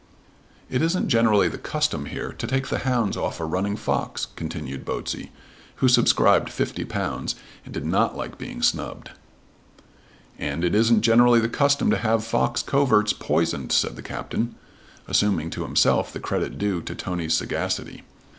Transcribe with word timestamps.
"It 0.67 0.81
isn't 0.81 1.09
generally 1.09 1.47
the 1.47 1.59
custom 1.59 2.07
here 2.07 2.31
to 2.39 2.47
take 2.47 2.69
the 2.69 2.79
hounds 2.79 3.15
off 3.15 3.39
a 3.39 3.45
running 3.45 3.75
fox," 3.75 4.25
continued 4.35 4.83
Botsey, 4.83 5.29
who 5.75 5.87
subscribed 5.87 6.49
£50, 6.49 7.35
and 7.65 7.71
did 7.71 7.85
not 7.85 8.17
like 8.17 8.39
being 8.39 8.63
snubbed. 8.63 9.11
"And 10.39 10.63
it 10.63 10.73
isn't 10.73 11.01
generally 11.01 11.39
the 11.39 11.49
custom 11.49 11.91
to 11.91 11.97
have 11.97 12.23
fox 12.25 12.63
coverts 12.63 13.13
poisoned," 13.13 13.71
said 13.71 13.95
the 13.95 14.01
Captain, 14.01 14.55
assuming 15.07 15.51
to 15.51 15.61
himself 15.61 16.11
the 16.11 16.19
credit 16.19 16.57
due 16.57 16.81
to 16.81 16.95
Tony's 16.95 17.35
sagacity. 17.35 18.01